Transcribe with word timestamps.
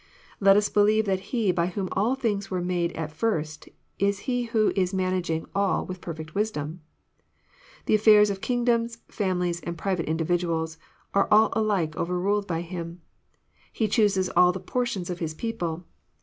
Let 0.39 0.57
us 0.57 0.67
believe 0.67 1.05
that 1.05 1.19
He 1.29 1.51
by 1.51 1.67
whom 1.67 1.87
all 1.91 2.15
things 2.15 2.49
were 2.49 2.59
made 2.63 2.91
at 2.93 3.11
first 3.11 3.69
is 3.99 4.21
He 4.25 4.45
who 4.45 4.73
is 4.75 4.95
managing 4.95 5.45
all 5.53 5.85
with 5.85 6.01
perfect 6.01 6.33
wisdom. 6.33 6.81
The 7.85 7.93
affairs 7.93 8.31
of 8.31 8.41
kingdoms, 8.41 8.97
families, 9.09 9.59
and 9.61 9.77
private 9.77 10.07
individuals 10.07 10.79
are 11.13 11.27
all 11.29 11.53
alike 11.53 11.95
overruled 11.97 12.47
by 12.47 12.61
Him. 12.61 13.01
He 13.71 13.87
chooses 13.87 14.27
all 14.29 14.51
the 14.51 14.59
portions 14.59 15.11
of 15.11 15.19
His 15.19 15.35
people. 15.35 15.83